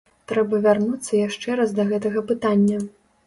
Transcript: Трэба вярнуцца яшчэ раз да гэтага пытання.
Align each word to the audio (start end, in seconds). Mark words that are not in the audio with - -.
Трэба 0.29 0.59
вярнуцца 0.63 1.19
яшчэ 1.27 1.57
раз 1.61 1.75
да 1.79 1.87
гэтага 1.91 2.25
пытання. 2.33 2.81